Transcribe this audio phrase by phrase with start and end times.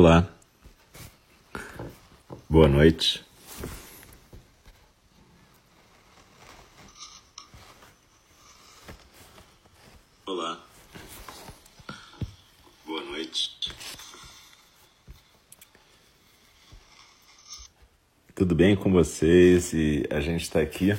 [0.00, 0.32] Olá.
[2.48, 3.24] Boa noite.
[10.24, 10.64] Olá.
[12.86, 13.72] Boa noite.
[18.36, 19.72] Tudo bem com vocês?
[19.72, 20.96] E a gente está aqui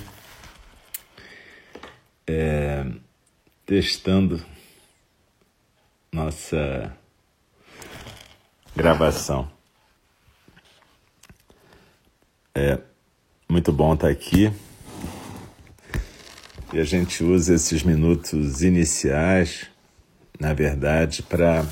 [2.27, 2.85] é,
[3.65, 4.45] testando
[6.11, 6.98] nossa
[8.75, 9.49] gravação.
[12.53, 12.79] É
[13.47, 14.51] muito bom estar aqui.
[16.71, 19.65] E a gente usa esses minutos iniciais,
[20.39, 21.65] na verdade, para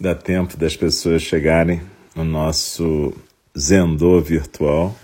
[0.00, 1.80] dar tempo das pessoas chegarem
[2.14, 3.14] no nosso
[3.56, 4.96] Zendô virtual.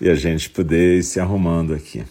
[0.00, 2.04] E a gente poder ir se arrumando aqui.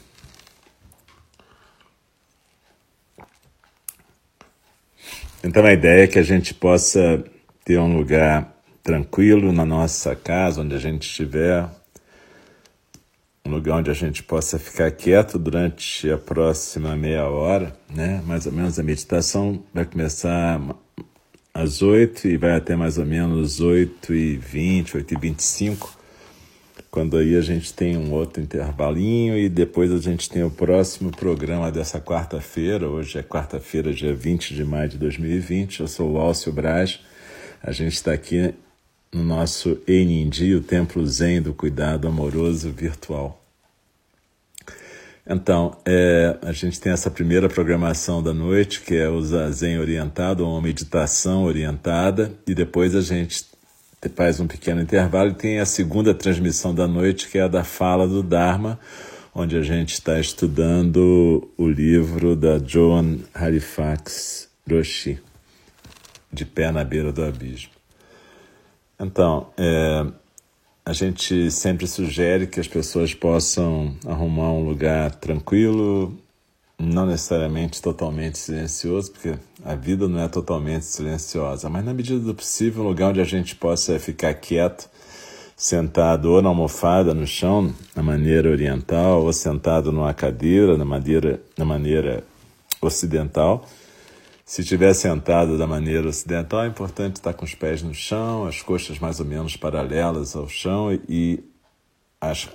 [5.45, 7.23] Então a ideia é que a gente possa
[7.63, 8.51] ter um lugar
[8.81, 11.69] tranquilo na nossa casa, onde a gente estiver,
[13.45, 18.23] um lugar onde a gente possa ficar quieto durante a próxima meia hora, né?
[18.25, 20.59] Mais ou menos a meditação vai começar
[21.53, 25.43] às oito e vai até mais ou menos oito e vinte, oito e vinte e
[25.43, 25.95] cinco
[26.95, 31.11] quando aí a gente tem um outro intervalinho e depois a gente tem o próximo
[31.11, 32.87] programa dessa quarta-feira.
[32.87, 35.81] Hoje é quarta-feira, dia 20 de maio de 2020.
[35.81, 37.01] Eu sou o Alcio Braz.
[37.61, 38.53] A gente está aqui
[39.11, 43.43] no nosso Enindi, o Templo Zen do Cuidado Amoroso Virtual.
[45.27, 50.47] Então, é, a gente tem essa primeira programação da noite, que é o Zazen orientado,
[50.47, 53.43] uma meditação orientada, e depois a gente
[54.09, 57.63] faz um pequeno intervalo e tem a segunda transmissão da noite, que é a da
[57.63, 58.79] fala do Dharma,
[59.33, 65.19] onde a gente está estudando o livro da Joan Halifax Roshi,
[66.31, 67.71] De Pé na Beira do Abismo.
[68.99, 70.05] Então, é,
[70.85, 76.17] a gente sempre sugere que as pessoas possam arrumar um lugar tranquilo,
[76.77, 82.35] não necessariamente totalmente silencioso, porque a vida não é totalmente silenciosa, mas na medida do
[82.35, 84.89] possível, um lugar onde a gente possa ficar quieto,
[85.55, 91.41] sentado ou na almofada no chão, na maneira oriental, ou sentado numa cadeira, na maneira,
[91.57, 92.23] na maneira
[92.81, 93.65] ocidental.
[94.43, 98.61] Se estiver sentado da maneira ocidental, é importante estar com os pés no chão, as
[98.61, 101.43] coxas mais ou menos paralelas ao chão e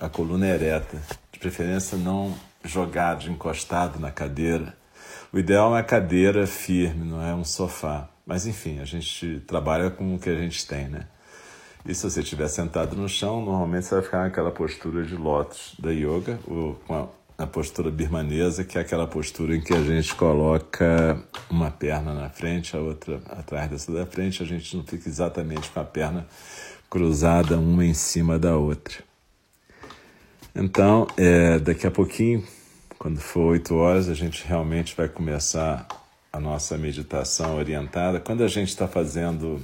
[0.01, 1.03] a coluna ereta.
[1.33, 2.35] De preferência, não
[2.65, 4.77] jogado, encostado na cadeira.
[5.33, 8.09] O ideal é uma cadeira firme, não é um sofá.
[8.27, 11.07] Mas enfim, a gente trabalha com o que a gente tem, né?
[11.85, 15.75] E se você estiver sentado no chão, normalmente você vai ficar naquela postura de lótus
[15.79, 17.09] da yoga, ou com a,
[17.43, 22.29] a postura birmanesa, que é aquela postura em que a gente coloca uma perna na
[22.29, 26.27] frente, a outra atrás dessa da frente, a gente não fica exatamente com a perna
[26.91, 29.10] cruzada uma em cima da outra.
[30.55, 32.45] Então, é, daqui a pouquinho,
[32.99, 35.87] quando for oito horas, a gente realmente vai começar
[36.33, 38.21] a nossa meditação orientada.
[38.21, 39.63] Quando a gente está fazendo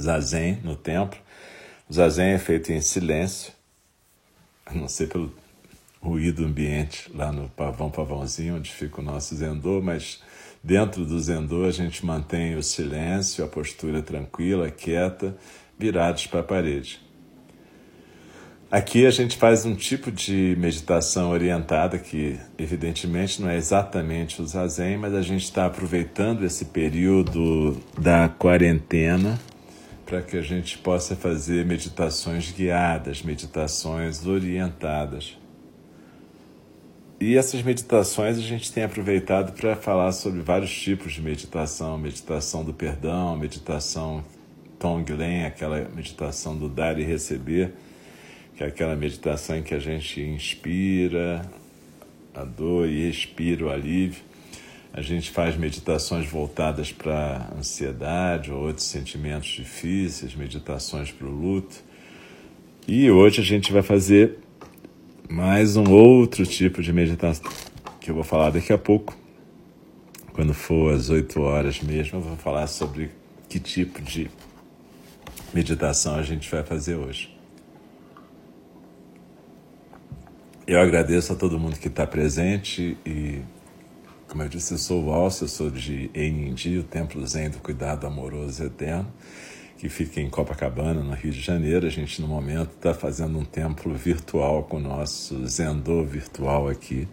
[0.00, 1.18] zazen no templo,
[1.88, 3.52] o zazen é feito em silêncio,
[4.64, 5.32] a não ser pelo
[6.00, 10.22] ruído ambiente lá no pavão pavãozinho, onde fica o nosso zendô, mas
[10.62, 15.36] dentro do zendô a gente mantém o silêncio, a postura tranquila, quieta,
[15.76, 17.07] virados para a parede.
[18.70, 24.46] Aqui a gente faz um tipo de meditação orientada que, evidentemente, não é exatamente o
[24.46, 29.40] zazen, mas a gente está aproveitando esse período da quarentena
[30.04, 35.38] para que a gente possa fazer meditações guiadas, meditações orientadas.
[37.18, 42.62] E essas meditações a gente tem aproveitado para falar sobre vários tipos de meditação: meditação
[42.62, 44.22] do perdão, meditação
[44.78, 47.72] Tonglen, aquela meditação do dar e receber
[48.58, 51.48] que é aquela meditação em que a gente inspira
[52.34, 54.20] a dor e expira o alívio.
[54.92, 61.76] A gente faz meditações voltadas para ansiedade ou outros sentimentos difíceis, meditações para o luto.
[62.88, 64.38] E hoje a gente vai fazer
[65.30, 67.48] mais um outro tipo de meditação
[68.00, 69.16] que eu vou falar daqui a pouco.
[70.32, 73.12] Quando for às 8 horas mesmo, eu vou falar sobre
[73.48, 74.28] que tipo de
[75.54, 77.37] meditação a gente vai fazer hoje.
[80.68, 83.38] Eu agradeço a todo mundo que está presente e,
[84.28, 87.58] como eu disse, eu sou o Alcio, eu sou de Enindi, o Templo Zen do
[87.58, 89.10] Cuidado Amoroso Eterno.
[89.78, 91.86] que fica em Copacabana, no Rio de Janeiro.
[91.86, 97.08] A gente, no momento, está fazendo um templo virtual com o nosso Zendô virtual aqui.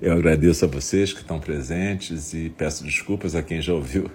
[0.00, 4.08] Eu agradeço a vocês que estão presentes e peço desculpas a quem já ouviu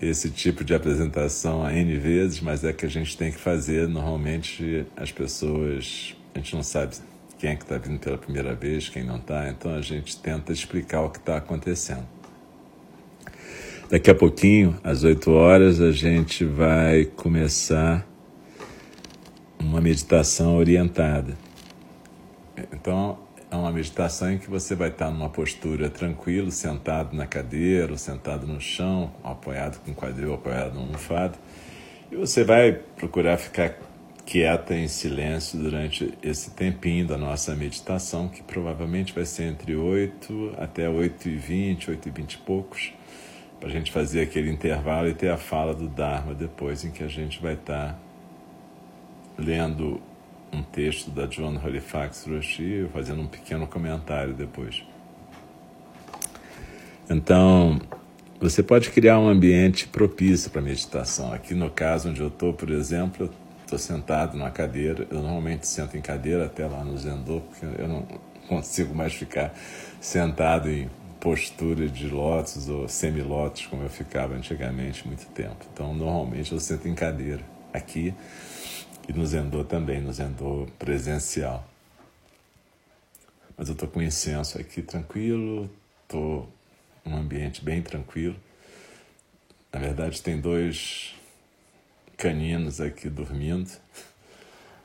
[0.00, 3.88] esse tipo de apresentação a N vezes, mas é que a gente tem que fazer.
[3.88, 6.94] Normalmente, as pessoas, a gente não sabe
[7.42, 10.52] quem é que está vindo pela primeira vez, quem não está, então a gente tenta
[10.52, 12.06] explicar o que está acontecendo.
[13.90, 18.06] Daqui a pouquinho, às 8 horas, a gente vai começar
[19.58, 21.36] uma meditação orientada.
[22.72, 23.18] Então,
[23.50, 27.98] é uma meditação em que você vai estar numa postura tranquilo, sentado na cadeira, ou
[27.98, 31.36] sentado no chão, apoiado com o quadril, apoiado no almofado,
[32.08, 33.74] e você vai procurar ficar
[34.24, 40.54] quieta em silêncio durante esse tempinho da nossa meditação, que provavelmente vai ser entre 8
[40.58, 42.92] até 8 e 20, 8 e 20 e poucos,
[43.58, 47.02] para a gente fazer aquele intervalo e ter a fala do Dharma depois, em que
[47.02, 47.98] a gente vai estar
[49.38, 50.00] lendo
[50.52, 54.84] um texto da John Halifax Roshi, fazendo um pequeno comentário depois.
[57.08, 57.80] Então,
[58.40, 61.32] você pode criar um ambiente propício para meditação.
[61.32, 63.30] Aqui no caso onde eu estou, por exemplo,
[63.72, 65.06] estou sentado numa cadeira.
[65.10, 68.06] Eu normalmente sento em cadeira até lá no Zendô, porque eu não
[68.48, 69.54] consigo mais ficar
[70.00, 75.64] sentado em postura de lótus ou semilótus, como eu ficava antigamente, muito tempo.
[75.72, 77.42] Então, normalmente eu sento em cadeira
[77.72, 78.14] aqui
[79.08, 81.66] e no Zendô também, no Zendô presencial.
[83.56, 85.70] Mas eu estou com incenso aqui tranquilo,
[86.02, 86.48] estou
[87.04, 88.36] num ambiente bem tranquilo.
[89.72, 91.14] Na verdade, tem dois
[92.22, 93.68] caninos aqui dormindo,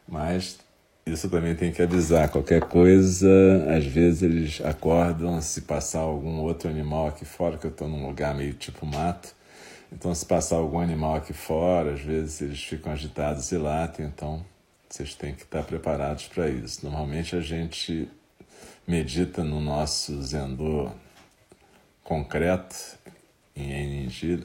[0.08, 0.58] mas
[1.06, 2.30] isso também tem que avisar.
[2.30, 3.30] Qualquer coisa,
[3.78, 8.08] às vezes eles acordam se passar algum outro animal aqui fora, que eu estou num
[8.08, 9.36] lugar meio tipo mato.
[9.92, 14.44] Então, se passar algum animal aqui fora, às vezes eles ficam agitados e latem, então
[14.90, 16.84] vocês têm que estar preparados para isso.
[16.84, 18.10] Normalmente a gente
[18.88, 20.90] medita no nosso Zendô
[22.04, 22.98] concreto,
[23.56, 24.44] em Eningi,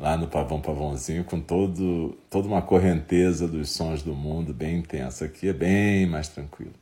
[0.00, 5.26] lá no Pavão Pavãozinho, com todo, toda uma correnteza dos sons do mundo bem intensa.
[5.26, 6.72] Aqui é bem mais tranquilo.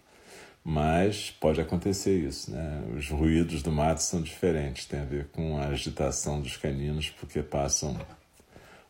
[0.65, 2.83] Mas pode acontecer isso, né?
[2.97, 7.43] Os ruídos do mato são diferentes, tem a ver com a agitação dos caninos, porque
[7.43, 7.99] passam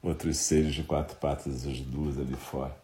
[0.03, 2.77] outros seres de quatro patas, as duas ali fora.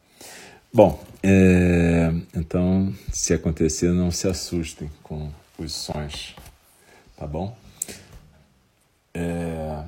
[0.72, 6.34] Bom, é, então, se acontecer, não se assustem com os sons,
[7.16, 7.56] tá bom?
[9.12, 9.84] É,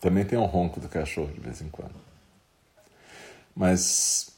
[0.00, 1.94] também tem um ronco do cachorro de vez em quando.
[3.54, 4.30] Mas,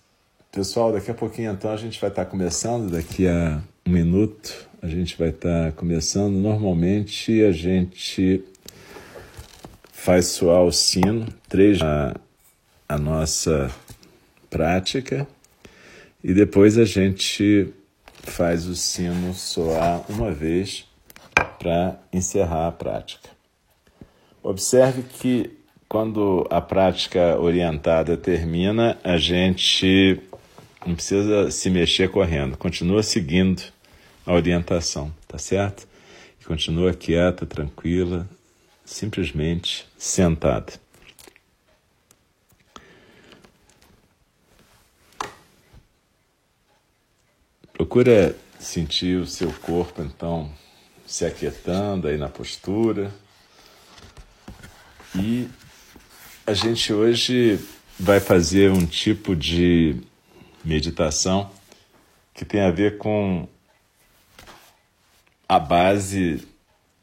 [0.51, 4.89] pessoal, daqui a pouquinho então a gente vai estar começando, daqui a um minuto a
[4.89, 6.35] gente vai estar começando.
[6.35, 8.43] Normalmente a gente
[9.93, 12.15] faz soar o sino, três a,
[12.89, 13.71] a nossa
[14.49, 15.29] prática,
[16.25, 17.73] e depois a gente
[18.23, 20.87] faz o sino soar uma vez
[21.59, 23.40] para encerrar a prática.
[24.43, 30.21] Observe que quando a prática orientada termina, a gente
[30.87, 33.63] não precisa se mexer correndo, continua seguindo
[34.25, 35.87] a orientação, tá certo?
[36.41, 38.29] E continua quieta, tranquila,
[38.85, 40.73] simplesmente sentada.
[47.73, 50.51] Procura sentir o seu corpo, então,
[51.07, 53.11] se aquietando aí na postura.
[55.15, 55.49] E
[56.47, 57.59] a gente hoje
[57.99, 59.97] vai fazer um tipo de
[60.65, 61.51] meditação
[62.33, 63.49] que tem a ver com
[65.49, 66.47] a base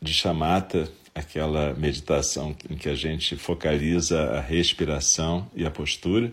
[0.01, 6.31] de chamata, aquela meditação em que a gente focaliza a respiração e a postura.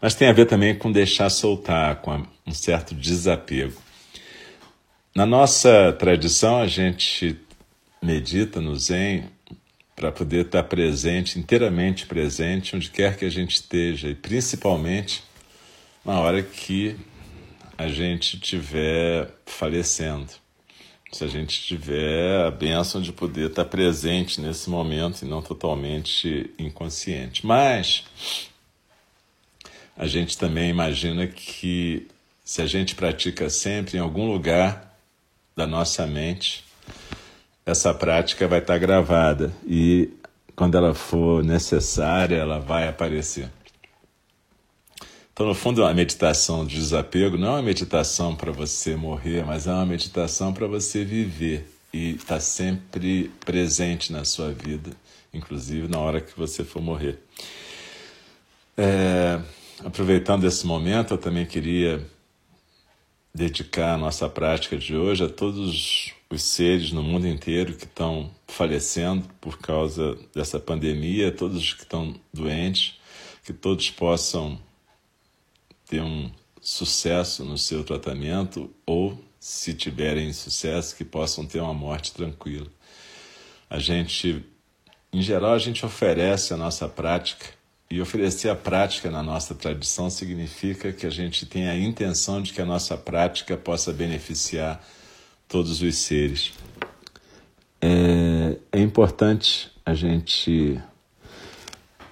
[0.00, 3.80] Mas tem a ver também com deixar soltar, com um certo desapego.
[5.14, 7.38] Na nossa tradição, a gente
[8.02, 9.30] medita no Zen
[9.94, 15.22] para poder estar presente, inteiramente presente, onde quer que a gente esteja, e principalmente
[16.04, 16.96] na hora que
[17.78, 20.32] a gente estiver falecendo.
[21.12, 26.50] Se a gente tiver a bênção de poder estar presente nesse momento e não totalmente
[26.58, 27.46] inconsciente.
[27.46, 28.04] Mas
[29.94, 32.08] a gente também imagina que
[32.42, 34.96] se a gente pratica sempre em algum lugar
[35.54, 36.64] da nossa mente,
[37.64, 40.10] essa prática vai estar gravada e
[40.54, 43.50] quando ela for necessária, ela vai aparecer.
[45.32, 49.66] Então, no fundo, a meditação de desapego não é uma meditação para você morrer, mas
[49.66, 51.68] é uma meditação para você viver.
[51.92, 54.90] e está sempre presente na sua vida,
[55.32, 57.18] inclusive na hora que você for morrer.
[58.76, 59.38] É,
[59.84, 62.02] aproveitando esse momento, eu também queria
[63.34, 68.30] dedicar a nossa prática de hoje a todos os seres no mundo inteiro que estão
[68.46, 72.98] falecendo por causa dessa pandemia, todos os que estão doentes,
[73.44, 74.58] que todos possam
[75.86, 82.12] ter um sucesso no seu tratamento ou, se tiverem sucesso, que possam ter uma morte
[82.12, 82.68] tranquila.
[83.68, 84.44] A gente,
[85.12, 87.46] em geral, a gente oferece a nossa prática
[87.92, 92.50] e oferecer a prática na nossa tradição significa que a gente tem a intenção de
[92.50, 94.82] que a nossa prática possa beneficiar
[95.46, 96.54] todos os seres.
[97.82, 100.80] É, é importante a gente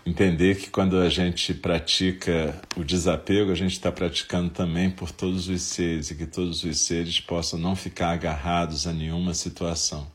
[0.05, 5.49] entender que quando a gente pratica o desapego, a gente está praticando também por todos
[5.49, 10.07] os seres e que todos os seres possam não ficar agarrados a nenhuma situação.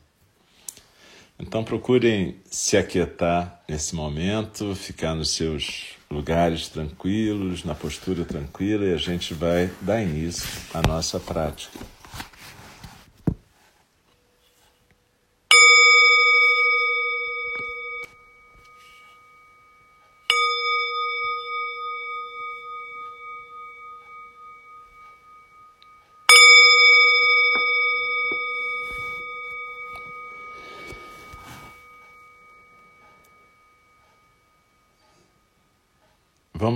[1.38, 8.94] Então procurem se aquietar nesse momento, ficar nos seus lugares tranquilos, na postura tranquila e
[8.94, 11.78] a gente vai dar início à nossa prática.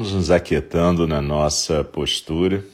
[0.01, 2.65] Vamos nos aquietando na nossa postura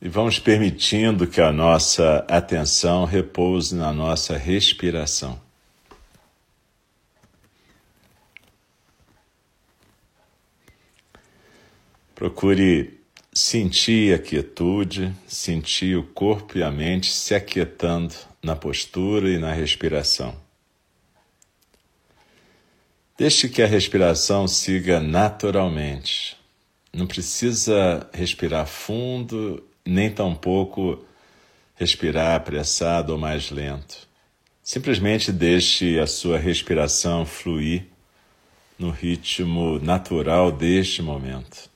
[0.00, 5.40] e vamos permitindo que a nossa atenção repouse na nossa respiração.
[12.14, 13.00] Procure
[13.32, 19.52] sentir a quietude, sentir o corpo e a mente se aquietando na postura e na
[19.52, 20.49] respiração.
[23.20, 26.38] Deixe que a respiração siga naturalmente.
[26.90, 31.04] Não precisa respirar fundo, nem tampouco
[31.76, 34.08] respirar apressado ou mais lento.
[34.62, 37.84] Simplesmente deixe a sua respiração fluir
[38.78, 41.68] no ritmo natural deste momento.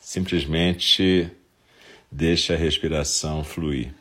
[0.00, 1.30] Simplesmente
[2.10, 3.92] deixe a respiração fluir.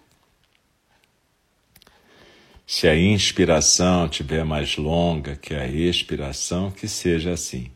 [2.68, 7.72] Se a inspiração tiver mais longa que a expiração, que seja assim.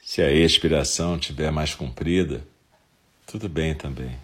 [0.00, 2.46] Se a expiração tiver mais comprida,
[3.26, 4.16] tudo bem também.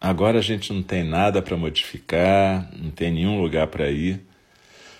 [0.00, 4.24] Agora a gente não tem nada para modificar, não tem nenhum lugar para ir.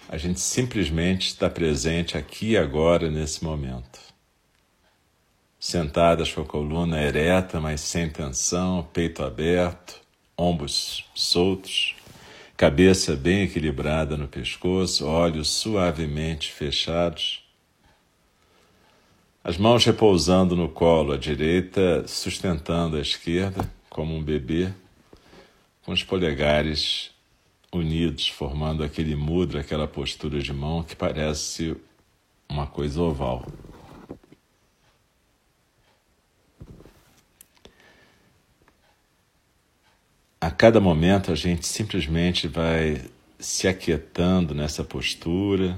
[0.09, 4.01] A gente simplesmente está presente aqui e agora, nesse momento.
[5.61, 9.98] Sentadas com a coluna ereta, mas sem tensão, peito aberto
[10.39, 11.97] ombros soltos,
[12.57, 17.43] cabeça bem equilibrada no pescoço, olhos suavemente fechados,
[19.43, 24.73] as mãos repousando no colo, a direita sustentando a esquerda, como um bebê,
[25.83, 27.11] com os polegares
[27.73, 31.77] unidos, formando aquele mudra, aquela postura de mão que parece
[32.49, 33.47] uma coisa oval.
[40.41, 43.03] A cada momento a gente simplesmente vai
[43.39, 45.77] se aquietando nessa postura,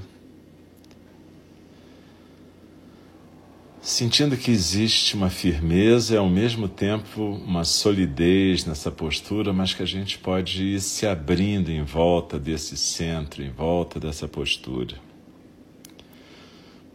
[3.81, 9.83] sentindo que existe uma firmeza e ao mesmo tempo uma solidez nessa postura, mas que
[9.83, 14.97] a gente pode ir se abrindo em volta desse centro, em volta dessa postura.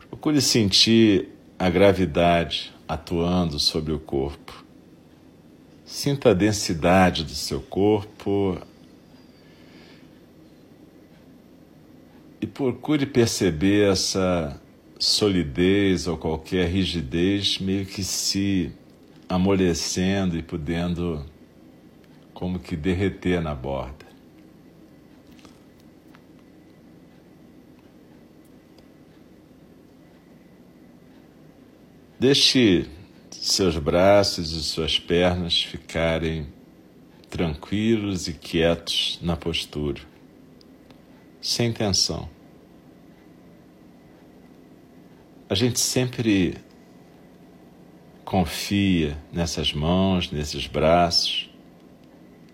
[0.07, 4.64] Procure sentir a gravidade atuando sobre o corpo.
[5.85, 8.59] Sinta a densidade do seu corpo
[12.41, 14.59] e procure perceber essa
[14.97, 18.71] solidez ou qualquer rigidez meio que se
[19.29, 21.23] amolecendo e podendo
[22.33, 24.05] como que derreter na borda.
[32.19, 32.87] Deixe
[33.45, 36.47] seus braços e suas pernas ficarem
[37.29, 40.01] tranquilos e quietos na postura,
[41.39, 42.27] sem tensão.
[45.47, 46.55] A gente sempre
[48.23, 51.47] confia nessas mãos, nesses braços,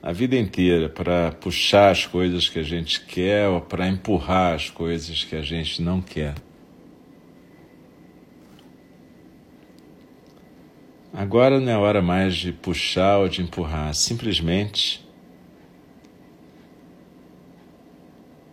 [0.03, 4.69] a vida inteira para puxar as coisas que a gente quer ou para empurrar as
[4.69, 6.35] coisas que a gente não quer.
[11.13, 15.05] Agora não é hora mais de puxar ou de empurrar, simplesmente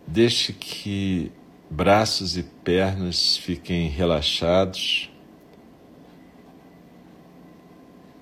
[0.05, 1.31] deixe que
[1.69, 5.09] braços e pernas fiquem relaxados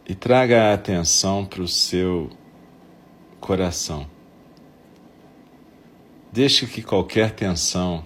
[0.08, 2.30] e traga a atenção para o seu
[3.40, 4.08] coração.
[6.32, 8.06] Deixe que qualquer tensão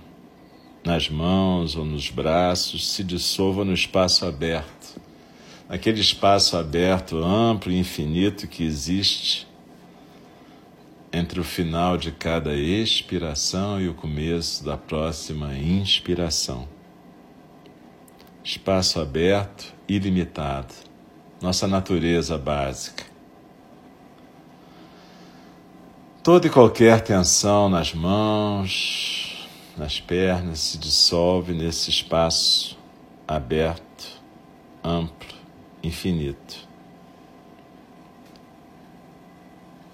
[0.82, 5.11] nas mãos ou nos braços se dissolva no espaço aberto
[5.72, 9.48] naquele espaço aberto, amplo e infinito que existe
[11.14, 16.68] entre o final de cada expiração e o começo da próxima inspiração.
[18.44, 20.74] Espaço aberto, ilimitado,
[21.42, 23.06] nossa natureza básica.
[26.22, 29.48] Toda e qualquer tensão nas mãos,
[29.78, 32.78] nas pernas se dissolve nesse espaço
[33.26, 34.20] aberto,
[34.84, 35.41] amplo,
[35.84, 36.68] infinito.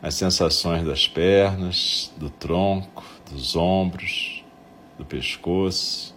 [0.01, 4.44] As sensações das pernas, do tronco, dos ombros,
[4.98, 6.15] do pescoço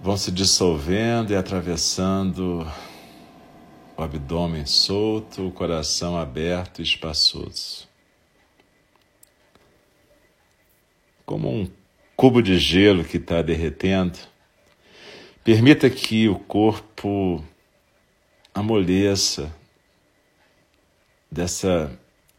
[0.00, 2.66] vão se dissolvendo e atravessando
[3.96, 7.88] o abdômen solto, o coração aberto e espaçoso.
[11.24, 11.66] Como um
[12.14, 14.18] cubo de gelo que está derretendo,
[15.44, 17.44] permita que o corpo
[18.54, 19.54] amoleça
[21.30, 21.96] dessa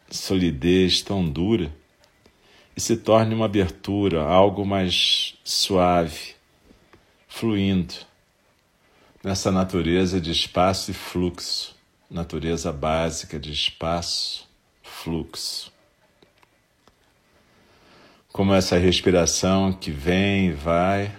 [0.09, 1.71] solidez tão dura
[2.75, 6.33] e se torne uma abertura, algo mais suave,
[7.27, 7.93] fluindo
[9.23, 11.75] nessa natureza de espaço e fluxo,
[12.09, 14.47] natureza básica de espaço,
[14.81, 15.71] fluxo.
[18.31, 21.11] Como essa respiração que vem e vai,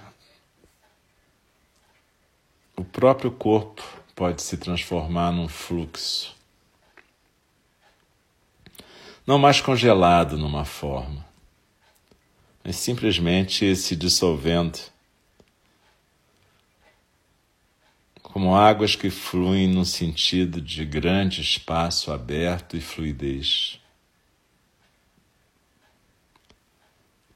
[2.76, 3.82] o próprio corpo
[4.14, 6.36] pode se transformar num fluxo.
[9.26, 11.26] Não mais congelado numa forma,
[12.62, 14.78] mas simplesmente se dissolvendo
[18.22, 23.80] como águas que fluem no sentido de grande espaço aberto e fluidez.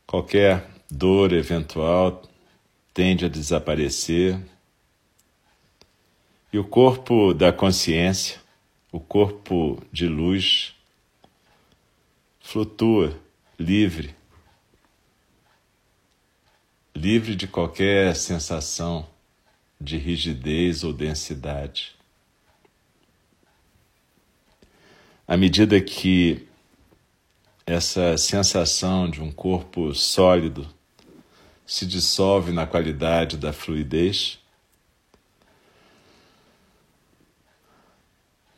[0.07, 2.23] Qualquer dor eventual
[2.93, 4.41] tende a desaparecer
[6.53, 8.41] e o corpo da consciência,
[8.91, 10.75] o corpo de luz,
[12.41, 13.17] flutua
[13.59, 14.15] livre,
[16.95, 19.07] livre de qualquer sensação
[19.81, 21.95] de rigidez ou densidade.
[25.27, 26.49] À medida que
[27.65, 30.69] essa sensação de um corpo sólido
[31.65, 34.40] se dissolve na qualidade da fluidez,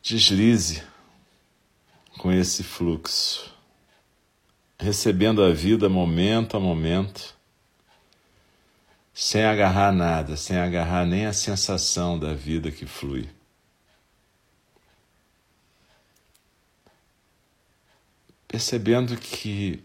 [0.02, 0.82] deslize
[2.18, 3.50] com esse fluxo,
[4.78, 7.40] recebendo a vida momento a momento
[9.14, 13.28] sem agarrar nada, sem agarrar nem a sensação da vida que flui.
[18.48, 19.82] Percebendo que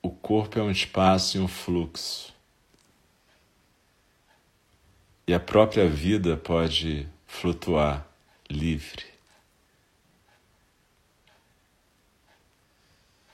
[0.00, 2.32] o corpo é um espaço e um fluxo.
[5.26, 8.06] E a própria vida pode flutuar
[8.48, 9.11] livre.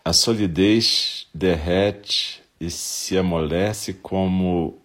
[0.09, 4.81] A solidez derrete e se amolece como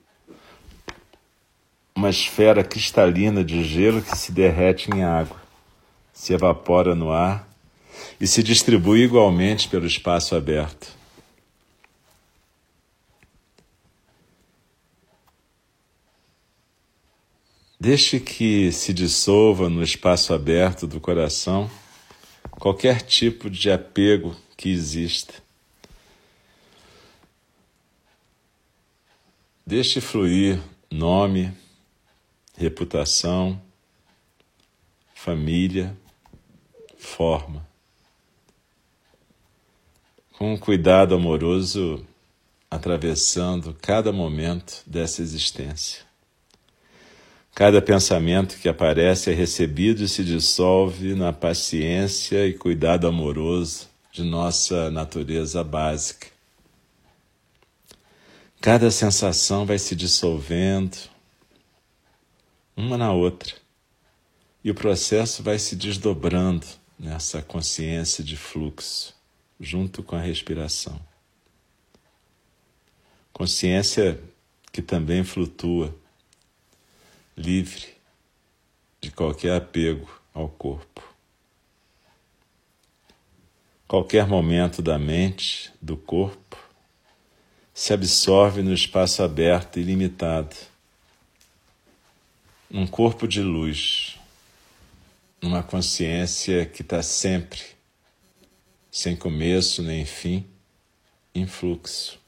[1.95, 5.41] uma esfera cristalina de gelo que se derrete em água,
[6.12, 7.47] se evapora no ar
[8.19, 10.91] e se distribui igualmente pelo espaço aberto.
[17.79, 21.71] Deixe que se dissolva no espaço aberto do coração
[22.59, 25.34] qualquer tipo de apego que exista.
[29.67, 30.58] Deixe fluir
[30.89, 31.52] nome,
[32.58, 33.62] reputação,
[35.13, 35.97] família,
[36.97, 37.67] forma.
[40.38, 42.08] Com um cuidado amoroso,
[42.71, 46.06] atravessando cada momento dessa existência.
[47.54, 54.21] Cada pensamento que aparece é recebido e se dissolve na paciência e cuidado amoroso de
[54.23, 56.28] nossa natureza básica.
[58.62, 60.95] Cada sensação vai se dissolvendo,
[62.78, 63.56] uma na outra.
[64.63, 66.65] E o processo vai se desdobrando
[66.97, 69.15] nessa consciência de fluxo,
[69.60, 71.02] junto com a respiração.
[73.34, 74.21] Consciência
[74.71, 75.93] que também flutua,
[77.36, 77.88] livre
[79.02, 81.12] de qualquer apego ao corpo.
[83.93, 86.58] Qualquer momento da mente, do corpo,
[87.71, 90.56] se absorve no espaço aberto e ilimitado,
[92.67, 94.17] num corpo de luz,
[95.39, 97.62] numa consciência que está sempre,
[98.91, 100.43] sem começo nem fim,
[101.36, 102.19] em fluxo,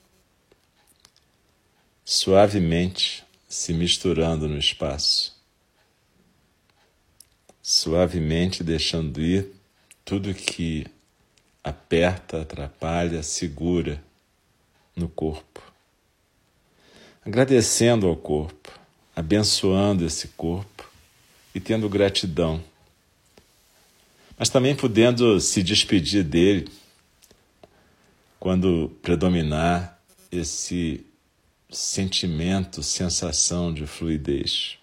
[2.06, 5.36] suavemente se misturando no espaço,
[7.60, 9.50] suavemente deixando ir
[10.06, 10.94] tudo que
[11.66, 14.02] aperta, atrapalha, segura
[14.96, 15.64] no corpo.
[17.26, 18.72] Agradecendo ao corpo,
[19.16, 20.88] abençoando esse corpo
[21.56, 22.64] e tendo gratidão.
[24.38, 26.70] Mas também podendo se despedir dele
[28.40, 30.00] quando predominar
[30.32, 31.04] esse
[31.72, 34.78] sentimento, sensação de fluidez.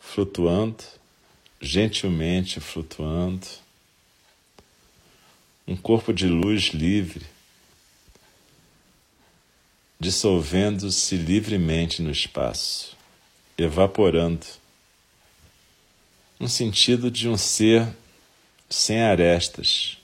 [0.00, 0.82] Flutuando,
[1.60, 3.63] gentilmente flutuando
[5.66, 7.24] um corpo de luz livre,
[9.98, 12.96] dissolvendo-se livremente no espaço,
[13.56, 14.46] evaporando,
[16.38, 17.88] no sentido de um ser
[18.68, 19.96] sem arestas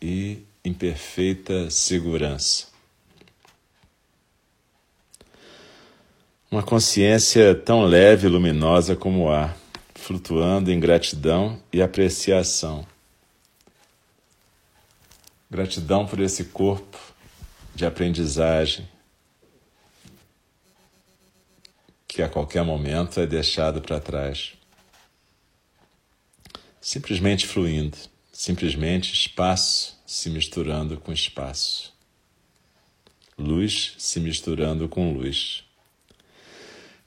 [0.00, 2.68] e em perfeita segurança.
[6.50, 9.56] Uma consciência tão leve e luminosa como o ar,
[9.94, 12.86] flutuando em gratidão e apreciação
[15.50, 16.98] Gratidão por esse corpo
[17.74, 18.86] de aprendizagem
[22.06, 24.52] que a qualquer momento é deixado para trás.
[26.80, 27.96] Simplesmente fluindo,
[28.30, 31.94] simplesmente espaço se misturando com espaço.
[33.38, 35.64] Luz se misturando com luz.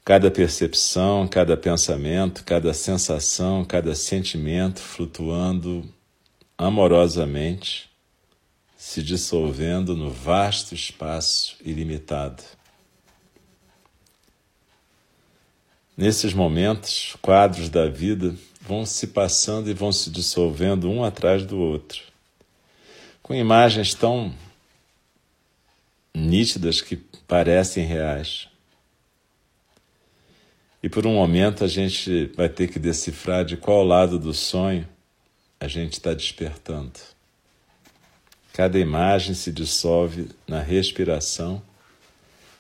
[0.04, 5.88] Cada percepção, cada pensamento, cada sensação, cada sentimento flutuando
[6.58, 7.91] amorosamente
[8.82, 12.42] se dissolvendo no vasto espaço ilimitado.
[15.96, 21.60] Nesses momentos, quadros da vida vão se passando e vão se dissolvendo um atrás do
[21.60, 22.02] outro,
[23.22, 24.34] com imagens tão
[26.12, 26.96] nítidas que
[27.28, 28.48] parecem reais.
[30.82, 34.90] E por um momento a gente vai ter que decifrar de qual lado do sonho
[35.60, 37.11] a gente está despertando.
[38.62, 41.64] Cada imagem se dissolve na respiração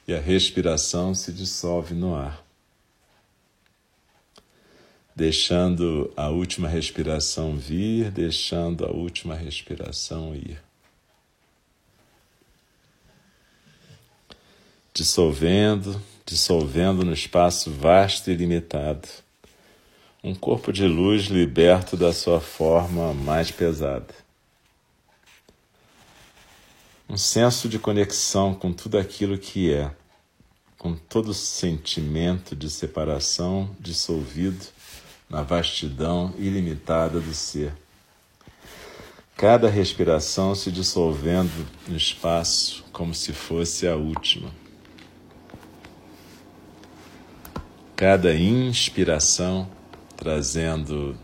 [0.08, 2.44] e a respiração se dissolve no ar.
[5.16, 10.60] Deixando a última respiração vir, deixando a última respiração ir.
[14.92, 19.08] Dissolvendo, dissolvendo no espaço vasto e limitado.
[20.24, 24.21] Um corpo de luz liberto da sua forma mais pesada
[27.12, 29.92] um senso de conexão com tudo aquilo que é,
[30.78, 34.66] com todo sentimento de separação dissolvido
[35.30, 37.74] na vastidão ilimitada do ser.
[39.36, 44.50] Cada respiração se dissolvendo no espaço como se fosse a última.
[47.94, 49.70] Cada inspiração
[50.16, 51.18] trazendo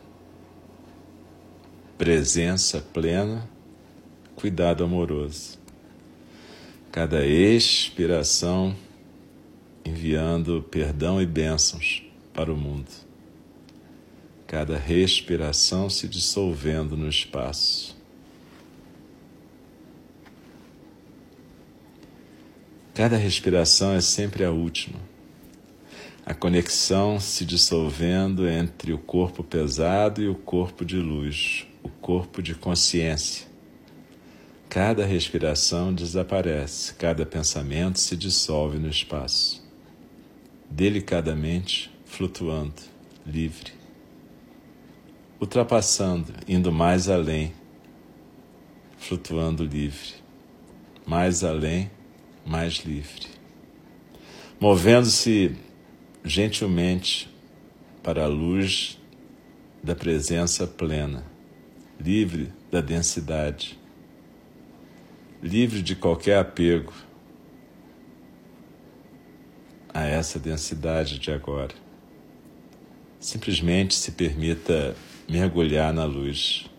[1.98, 3.50] presença plena,
[4.36, 5.57] cuidado amoroso
[7.00, 8.76] cada expiração
[9.86, 12.02] enviando perdão e bênçãos
[12.34, 12.90] para o mundo.
[14.48, 17.96] Cada respiração se dissolvendo no espaço.
[22.96, 24.98] Cada respiração é sempre a última.
[26.26, 32.42] A conexão se dissolvendo entre o corpo pesado e o corpo de luz, o corpo
[32.42, 33.46] de consciência
[34.70, 39.66] Cada respiração desaparece, cada pensamento se dissolve no espaço,
[40.70, 42.74] delicadamente flutuando,
[43.26, 43.72] livre,
[45.40, 47.54] ultrapassando, indo mais além,
[48.98, 50.16] flutuando livre,
[51.06, 51.90] mais além,
[52.46, 53.28] mais livre,
[54.60, 55.56] movendo-se
[56.26, 57.34] gentilmente
[58.04, 59.00] para a luz
[59.82, 61.24] da presença plena,
[61.98, 63.80] livre da densidade
[65.42, 66.94] livre de qualquer apego
[69.94, 71.74] a essa densidade de agora.
[73.20, 74.96] Simplesmente se permita
[75.28, 76.70] mergulhar na luz,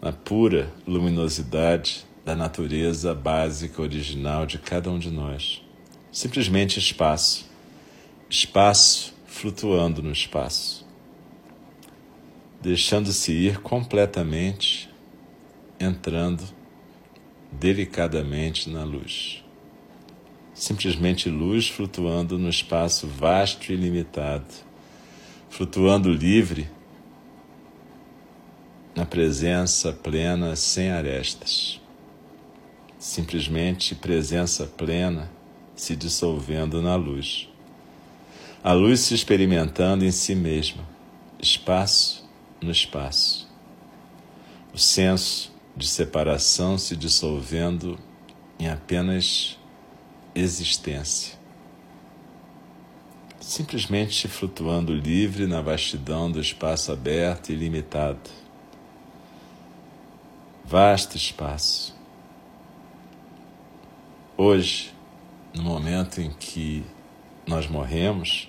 [0.00, 5.62] na pura luminosidade da natureza básica original de cada um de nós.
[6.10, 7.48] Simplesmente espaço,
[8.28, 10.86] espaço flutuando no espaço,
[12.60, 14.88] deixando-se ir completamente,
[15.80, 16.44] entrando
[17.52, 19.44] delicadamente na luz.
[20.54, 24.46] simplesmente luz flutuando no espaço vasto e ilimitado,
[25.50, 26.68] flutuando livre
[28.94, 31.80] na presença plena sem arestas.
[32.98, 35.30] Simplesmente presença plena
[35.74, 37.48] se dissolvendo na luz.
[38.62, 40.86] A luz se experimentando em si mesma,
[41.40, 42.28] espaço
[42.60, 43.48] no espaço.
[44.72, 47.96] O senso de separação se dissolvendo
[48.58, 49.56] em apenas
[50.34, 51.40] existência.
[53.40, 58.30] Simplesmente flutuando livre na vastidão do espaço aberto e ilimitado.
[60.64, 61.92] Vasto espaço.
[64.36, 64.94] Hoje,
[65.54, 66.84] no momento em que
[67.46, 68.48] nós morremos,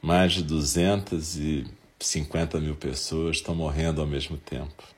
[0.00, 4.95] mais de 250 mil pessoas estão morrendo ao mesmo tempo.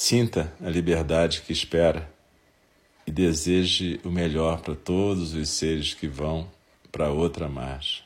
[0.00, 2.08] Sinta a liberdade que espera
[3.04, 6.48] e deseje o melhor para todos os seres que vão
[6.92, 8.04] para outra margem.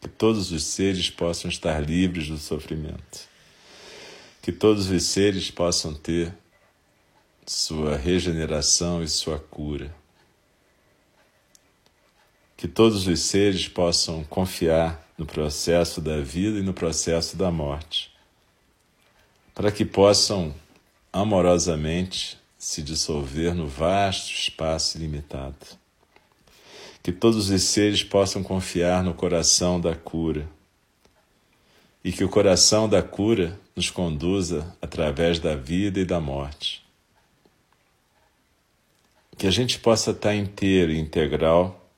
[0.00, 3.28] Que todos os seres possam estar livres do sofrimento.
[4.40, 6.32] Que todos os seres possam ter
[7.44, 9.92] sua regeneração e sua cura.
[12.56, 18.16] Que todos os seres possam confiar no processo da vida e no processo da morte,
[19.52, 20.54] para que possam
[21.12, 25.78] amorosamente se dissolver no vasto espaço ilimitado.
[27.02, 30.48] Que todos os seres possam confiar no coração da cura
[32.04, 36.84] e que o coração da cura nos conduza através da vida e da morte.
[39.36, 41.88] Que a gente possa estar inteiro e integral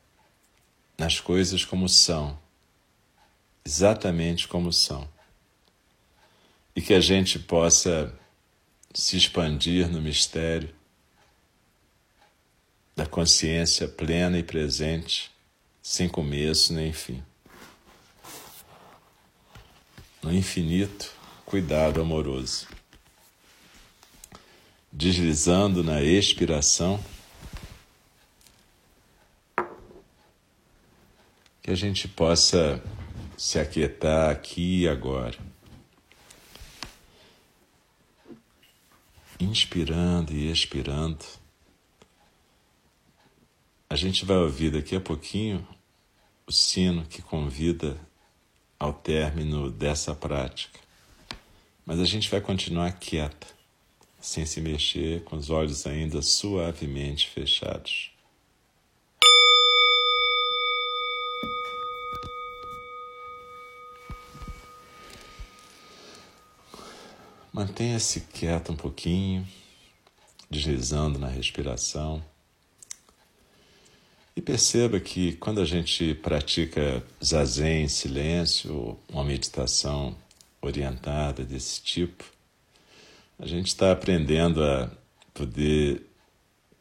[0.99, 2.39] nas coisas como são,
[3.65, 5.09] exatamente como são.
[6.77, 8.13] E que a gente possa
[8.93, 10.75] se expandir no mistério
[12.95, 15.31] da consciência plena e presente,
[15.83, 17.23] sem começo nem fim.
[20.23, 21.15] No infinito
[21.47, 22.69] cuidado amoroso.
[24.93, 27.03] Deslizando na expiração,
[31.63, 32.83] que a gente possa
[33.37, 35.50] se aquietar aqui e agora.
[39.41, 41.25] Inspirando e expirando.
[43.89, 45.67] A gente vai ouvir daqui a pouquinho
[46.47, 47.97] o sino que convida
[48.79, 50.79] ao término dessa prática.
[51.85, 53.47] Mas a gente vai continuar quieta,
[54.21, 58.13] sem se mexer, com os olhos ainda suavemente fechados.
[67.61, 69.47] Mantenha-se quieto um pouquinho,
[70.51, 72.25] deslizando na respiração.
[74.35, 80.17] E perceba que quando a gente pratica zazen, silêncio, uma meditação
[80.63, 82.25] orientada desse tipo,
[83.39, 84.91] a gente está aprendendo a
[85.35, 86.01] poder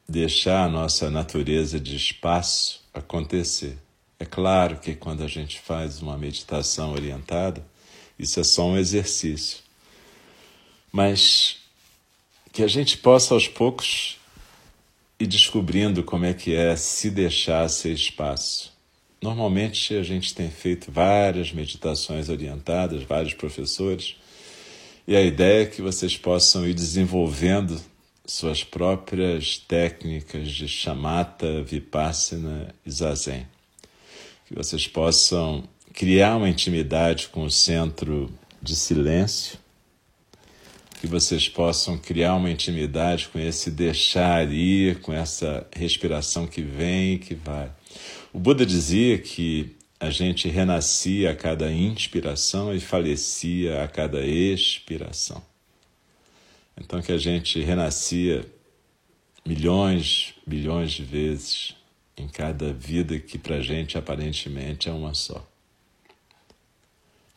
[0.08, 3.78] deixar a nossa natureza de espaço acontecer.
[4.18, 7.62] É claro que quando a gente faz uma meditação orientada,
[8.18, 9.68] isso é só um exercício
[10.92, 11.58] mas
[12.52, 14.18] que a gente possa aos poucos
[15.20, 18.74] ir descobrindo como é que é se deixar ser espaço.
[19.22, 24.16] Normalmente a gente tem feito várias meditações orientadas, vários professores,
[25.06, 27.82] e a ideia é que vocês possam ir desenvolvendo
[28.26, 33.48] suas próprias técnicas de chamata, vipassana e zazen.
[34.48, 39.58] Que vocês possam criar uma intimidade com o centro de silêncio
[41.00, 47.14] que vocês possam criar uma intimidade com esse deixar ir, com essa respiração que vem
[47.14, 47.72] e que vai.
[48.34, 55.42] O Buda dizia que a gente renascia a cada inspiração e falecia a cada expiração.
[56.78, 58.46] Então que a gente renascia
[59.46, 61.76] milhões, bilhões de vezes
[62.18, 65.46] em cada vida que para a gente aparentemente é uma só.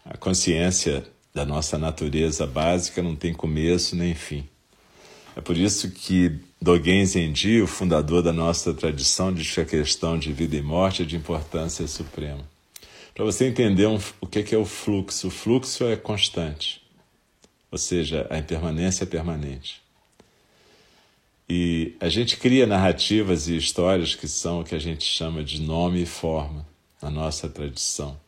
[0.04, 4.46] A consciência da nossa natureza básica não tem começo nem fim.
[5.34, 10.18] É por isso que Dogen Zenji, o fundador da nossa tradição, diz que a questão
[10.18, 12.44] de vida e morte é de importância suprema.
[13.14, 16.82] Para você entender um, o que é o fluxo, o fluxo é constante,
[17.70, 19.82] ou seja, a impermanência é permanente.
[21.48, 25.60] E a gente cria narrativas e histórias que são o que a gente chama de
[25.60, 26.66] nome e forma
[27.02, 28.18] na nossa tradição.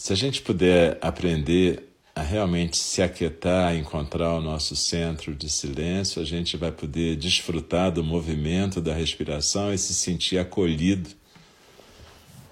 [0.00, 6.22] Se a gente puder aprender a realmente se aquietar, encontrar o nosso centro de silêncio,
[6.22, 11.10] a gente vai poder desfrutar do movimento da respiração e se sentir acolhido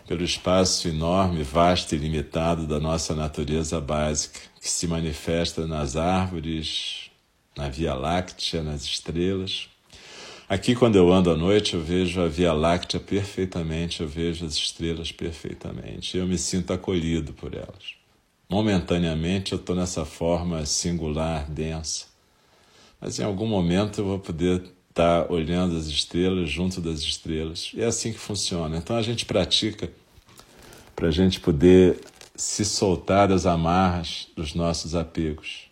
[0.06, 7.10] pelo espaço enorme, vasto e limitado da nossa natureza básica, que se manifesta nas árvores,
[7.56, 9.70] na Via Láctea, nas estrelas.
[10.48, 14.54] Aqui, quando eu ando à noite, eu vejo a Via Láctea perfeitamente, eu vejo as
[14.54, 16.16] estrelas perfeitamente.
[16.16, 17.96] Eu me sinto acolhido por elas.
[18.48, 22.06] Momentaneamente eu estou nessa forma singular, densa.
[22.98, 27.70] Mas em algum momento eu vou poder estar tá olhando as estrelas, junto das estrelas.
[27.74, 28.78] E é assim que funciona.
[28.78, 29.92] Então a gente pratica
[30.96, 32.00] para a gente poder
[32.34, 35.67] se soltar das amarras dos nossos apegos.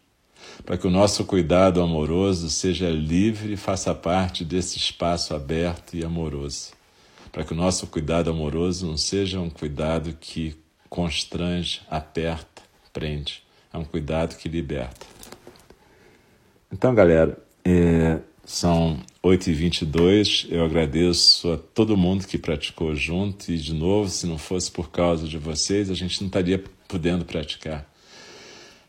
[0.65, 6.05] Para que o nosso cuidado amoroso seja livre e faça parte desse espaço aberto e
[6.05, 6.73] amoroso.
[7.31, 10.57] Para que o nosso cuidado amoroso não seja um cuidado que
[10.89, 13.43] constrange, aperta, prende.
[13.73, 15.07] É um cuidado que liberta.
[16.73, 20.47] Então, galera, é, são 8h22.
[20.51, 23.53] Eu agradeço a todo mundo que praticou junto.
[23.53, 27.25] E, de novo, se não fosse por causa de vocês, a gente não estaria podendo
[27.25, 27.91] praticar.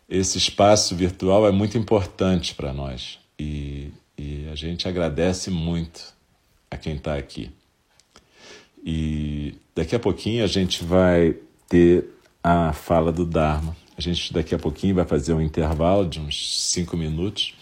[0.10, 6.16] Esse espaço virtual é muito importante para nós e, e a gente agradece muito
[6.72, 7.52] a quem está aqui.
[8.84, 11.36] E daqui a pouquinho a gente vai
[11.68, 12.06] ter
[12.42, 13.76] a fala do Dharma.
[13.98, 17.54] A gente daqui a pouquinho vai fazer um intervalo de uns 5 minutos,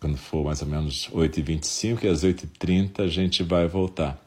[0.00, 4.25] quando for mais ou menos 8h25, e às 8h30 a gente vai voltar.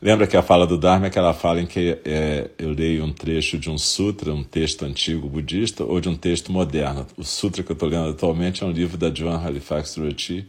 [0.00, 3.12] Lembra que a fala do Dharma é aquela fala em que é, eu leio um
[3.12, 7.04] trecho de um sutra, um texto antigo budista, ou de um texto moderno.
[7.16, 10.46] O sutra que eu estou lendo atualmente é um livro da Joan Halifax Rochi,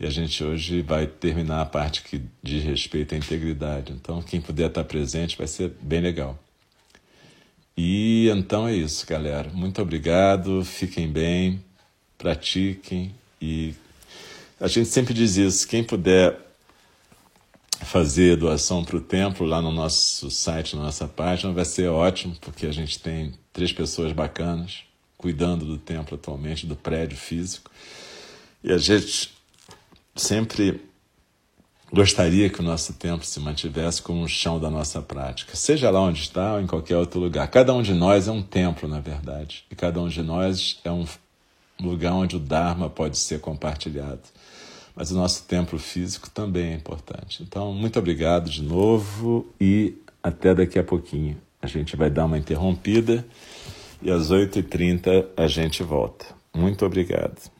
[0.00, 3.92] e a gente hoje vai terminar a parte que diz respeito à integridade.
[3.92, 6.38] Então, quem puder estar presente vai ser bem legal.
[7.76, 9.50] E então é isso, galera.
[9.52, 11.62] Muito obrigado, fiquem bem,
[12.16, 13.74] pratiquem e
[14.58, 16.38] a gente sempre diz isso, quem puder
[17.84, 22.36] fazer doação para o templo lá no nosso site, na nossa página, vai ser ótimo,
[22.40, 24.84] porque a gente tem três pessoas bacanas
[25.16, 27.70] cuidando do templo atualmente, do prédio físico.
[28.62, 29.30] E a gente
[30.14, 30.80] sempre
[31.94, 36.00] Gostaria que o nosso tempo se mantivesse como o chão da nossa prática, seja lá
[36.00, 37.46] onde está ou em qualquer outro lugar.
[37.48, 40.90] Cada um de nós é um templo, na verdade, e cada um de nós é
[40.90, 41.04] um
[41.78, 44.22] lugar onde o Dharma pode ser compartilhado.
[44.94, 47.42] Mas o nosso templo físico também é importante.
[47.42, 51.36] Então, muito obrigado de novo e até daqui a pouquinho.
[51.60, 53.24] A gente vai dar uma interrompida
[54.02, 56.26] e às 8h30 a gente volta.
[56.54, 57.51] Muito obrigado.